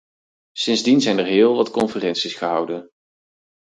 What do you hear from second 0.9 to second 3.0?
zijn er heel wat conferenties gehouden.